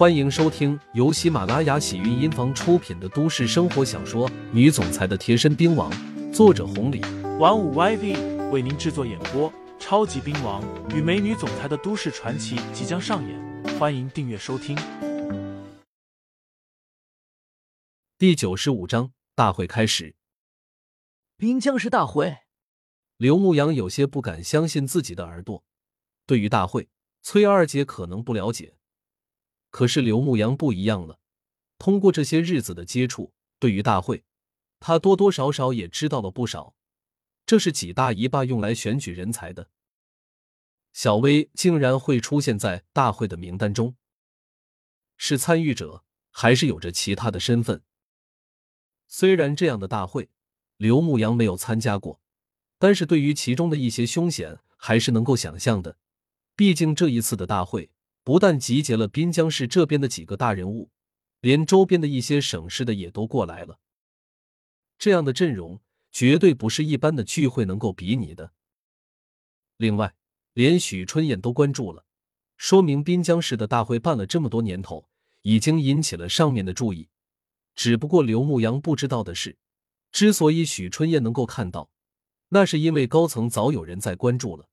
[0.00, 5.92] 欢迎收听由喜马拉雅喜韵音房出品的都市生活小说《女总裁的贴身兵王》，
[6.32, 7.02] 作者红礼，
[7.38, 9.52] 玩五 YV 为您制作演播。
[9.78, 14.74] 超级兵王与美女总裁的都市传奇即将上演，欢迎订阅收听。
[18.16, 20.16] 第九十五章大会开始。
[21.36, 22.38] 滨江市大会，
[23.18, 25.62] 刘牧阳有些不敢相信自己的耳朵。
[26.24, 26.88] 对于大会，
[27.20, 28.76] 崔二姐可能不了解。
[29.70, 31.18] 可是刘牧阳不一样了，
[31.78, 34.24] 通过这些日子的接触，对于大会，
[34.78, 36.74] 他多多少少也知道了不少。
[37.46, 39.70] 这是几大一霸用来选举人才的。
[40.92, 43.96] 小薇竟然会出现在大会的名单中，
[45.16, 47.82] 是参与者还是有着其他的身份？
[49.06, 50.30] 虽然这样的大会，
[50.76, 52.20] 刘牧阳没有参加过，
[52.78, 55.96] 但是对于其中的一些凶险，还是能够想象的。
[56.56, 57.90] 毕竟这一次的大会。
[58.22, 60.90] 不但集结了滨江市这边的几个大人物，
[61.40, 63.80] 连周边的一些省市的也都过来了。
[64.98, 65.80] 这样的阵容
[66.12, 68.52] 绝对不是一般的聚会能够比拟的。
[69.78, 70.14] 另外，
[70.52, 72.04] 连许春燕都关注了，
[72.58, 75.08] 说明滨江市的大会办了这么多年头，
[75.42, 77.08] 已经引起了上面的注意。
[77.74, 79.56] 只不过刘牧阳不知道的是，
[80.12, 81.88] 之所以许春燕能够看到，
[82.50, 84.68] 那是因为高层早有人在关注了。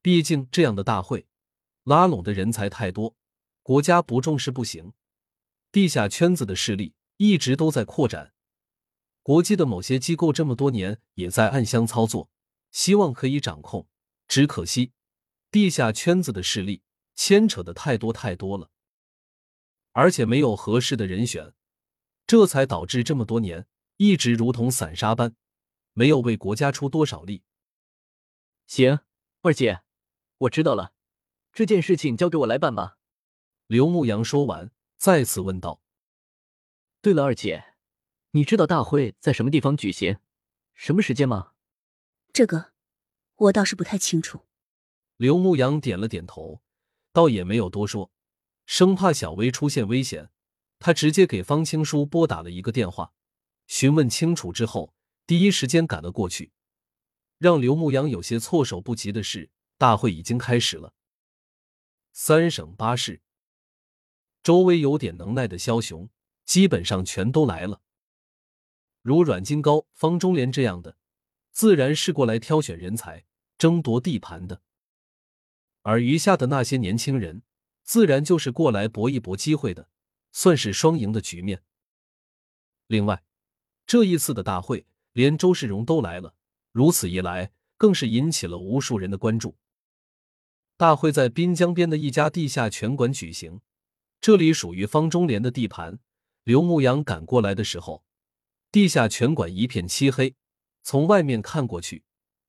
[0.00, 1.26] 毕竟这样的大会。
[1.84, 3.16] 拉拢的人才太多，
[3.62, 4.92] 国家不重视不行。
[5.72, 8.32] 地下圈子的势力一直都在扩展，
[9.22, 12.30] 国际的某些机构这么多年也在暗箱操作，
[12.72, 13.88] 希望可以掌控。
[14.26, 14.92] 只可惜，
[15.50, 16.82] 地下圈子的势力
[17.14, 18.70] 牵扯的太多太多了，
[19.92, 21.52] 而且没有合适的人选，
[22.26, 25.34] 这才导致这么多年一直如同散沙般，
[25.94, 27.42] 没有为国家出多少力。
[28.66, 29.00] 行，
[29.42, 29.82] 二姐，
[30.38, 30.92] 我知道了。
[31.52, 32.98] 这件事情交给我来办吧。”
[33.66, 35.80] 刘牧阳说完，再次问道
[37.00, 37.74] ：“对了，二姐，
[38.32, 40.18] 你知道大会在什么地方举行，
[40.74, 41.52] 什么时间吗
[42.32, 42.72] ？”“这个，
[43.36, 44.46] 我倒是不太清楚。”
[45.16, 46.62] 刘牧阳点了点头，
[47.12, 48.10] 倒也没有多说，
[48.66, 50.30] 生怕小薇出现危险，
[50.78, 53.12] 他直接给方青书拨打了一个电话，
[53.66, 54.94] 询问清楚之后，
[55.26, 56.52] 第一时间赶了过去。
[57.38, 60.92] 让刘牧阳有些措手不及的是，大会已经开始了。
[62.22, 63.22] 三省八市，
[64.42, 66.10] 周围有点能耐的枭雄，
[66.44, 67.80] 基本上全都来了。
[69.00, 70.98] 如阮金高、方中莲这样的，
[71.50, 73.24] 自然是过来挑选人才、
[73.56, 74.60] 争夺地盘的；
[75.80, 77.42] 而余下的那些年轻人，
[77.84, 79.88] 自然就是过来搏一搏机会的，
[80.30, 81.62] 算是双赢的局面。
[82.86, 83.24] 另外，
[83.86, 86.34] 这一次的大会，连周世荣都来了，
[86.70, 89.56] 如此一来，更是引起了无数人的关注。
[90.80, 93.60] 大会在滨江边的一家地下拳馆举行，
[94.18, 95.98] 这里属于方中莲的地盘。
[96.42, 98.02] 刘牧阳赶过来的时候，
[98.72, 100.36] 地下拳馆一片漆黑，
[100.82, 102.04] 从外面看过去，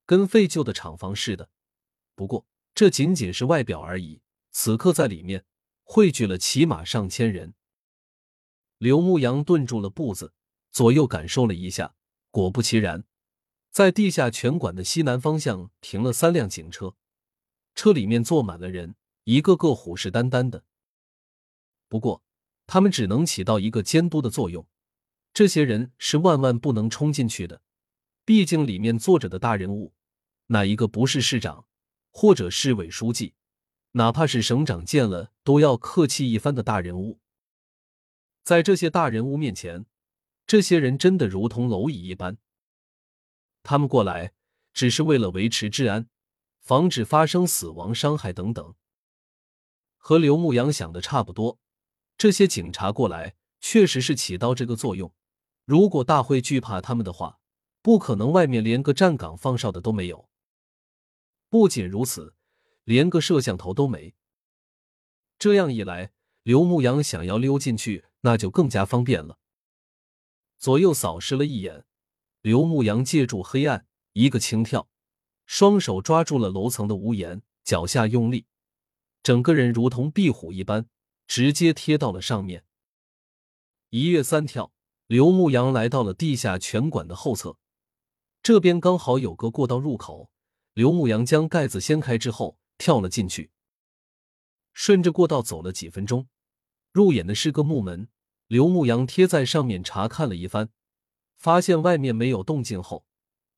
[0.06, 1.50] 跟废旧的厂房似的。
[2.16, 4.22] 不过这仅仅是外表而已，
[4.52, 5.44] 此刻在里面
[5.84, 7.53] 汇聚了起码上千人。
[8.78, 10.31] 刘牧阳顿住了步子，
[10.72, 11.96] 左右感受了一下，
[12.30, 13.03] 果不其然，
[13.72, 16.96] 在地下拳馆的西南方向停了三辆警车。
[17.76, 20.64] 车里面坐满了人，一个个虎视眈眈的。
[21.88, 22.24] 不过，
[22.68, 24.68] 他们只能起到一个监督的作用。
[25.34, 27.62] 这些人是万万不能冲进去的，
[28.26, 29.94] 毕竟里面坐着的大人物，
[30.48, 31.66] 哪一个不是市长
[32.12, 33.34] 或者市委书记？
[33.94, 37.20] 哪怕是省长见了都要客气一番的大人物。
[38.44, 39.86] 在这些大人物面前，
[40.48, 42.38] 这些人真的如同蝼蚁一般。
[43.64, 44.34] 他们过来
[44.74, 46.08] 只是为了维持治安。
[46.61, 48.75] 防止发生死亡、伤害等等，
[49.97, 51.59] 和刘牧阳想的差不多。
[52.17, 55.11] 这些警察过来，确实是起到这个作用。
[55.66, 57.39] 如果大会惧怕他们的话，
[57.81, 60.29] 不可能外面连个站岗放哨的都没有。
[61.49, 62.35] 不仅如此，
[62.83, 64.13] 连个摄像头都没。
[65.39, 69.40] 这样一来，刘牧阳想要溜进去，那就更加方便了。
[70.59, 71.85] 左右扫视了一眼，
[72.41, 74.87] 刘牧阳借助黑暗，一个轻跳。
[75.52, 78.46] 双手抓住了楼层的屋檐，脚下用力，
[79.22, 80.88] 整个人如同壁虎一般，
[81.28, 82.64] 直接贴到了上面。
[83.90, 84.72] 一跃三跳，
[85.08, 87.58] 刘牧阳来到了地下拳馆的后侧，
[88.42, 90.32] 这边刚好有个过道入口。
[90.72, 93.52] 刘牧阳将盖子掀开之后，跳了进去。
[94.72, 96.30] 顺着过道走了几分钟，
[96.94, 98.08] 入眼的是个木门。
[98.48, 100.70] 刘牧阳贴在上面查看了一番，
[101.38, 103.06] 发现外面没有动静后，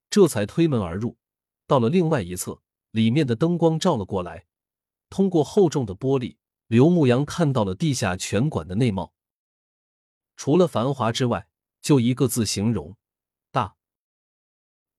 [0.10, 1.20] 这才推门而入。
[1.74, 2.62] 到了另外一侧，
[2.92, 4.46] 里面的灯光照了过来。
[5.10, 6.36] 通过厚重的玻璃，
[6.68, 9.12] 刘牧阳看到了地下拳馆的内貌，
[10.36, 11.48] 除了繁华之外，
[11.82, 12.96] 就一个字形容：
[13.50, 13.76] 大。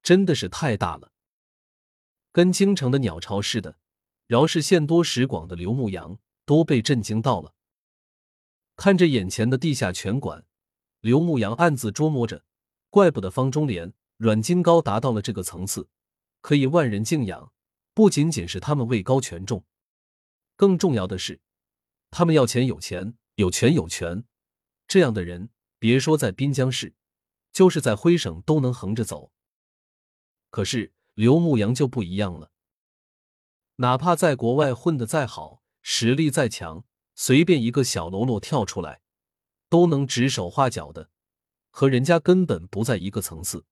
[0.03, 1.13] 真的是太大了，
[2.33, 3.79] 跟京城的鸟巢似的。
[4.27, 7.55] 饶是见多识广的刘牧阳都被震惊到了。
[8.75, 10.45] 看着眼前的地下拳馆，
[10.99, 12.43] 刘牧阳暗自琢磨着：
[12.91, 15.89] 怪不得方中莲、阮金高达到了这个层次，
[16.45, 17.55] 可以万人敬仰。
[17.95, 19.65] 不仅仅是他们位高权重，
[20.57, 21.41] 更重要的是，
[22.11, 24.25] 他们要钱有钱，有权有权。
[24.87, 25.49] 这样的人，
[25.79, 26.95] 别说在滨江市，
[27.51, 29.33] 就是在徽省都能横着走。
[30.51, 32.51] 可是刘牧阳就不一样了。
[33.77, 39.01] 哪怕在国外混得再好，实力再强，随便一个小喽啰跳出来，
[39.71, 41.09] 都能指手画脚的，
[41.71, 43.65] 和人家根本不在一个层次。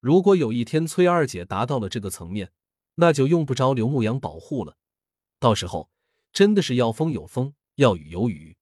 [0.00, 2.52] 如果有一天崔二姐达到了这个层面，
[2.96, 4.76] 那就用不着刘牧阳保护了。
[5.40, 5.90] 到时候
[6.32, 8.56] 真的是要风有风，要雨有雨。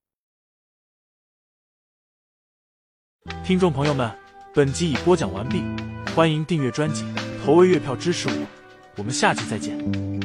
[3.44, 4.10] 听众朋友们，
[4.54, 5.62] 本集已播讲完毕，
[6.14, 7.04] 欢迎订阅专辑，
[7.44, 8.46] 投喂月票支持我，
[8.96, 10.15] 我们下期再见。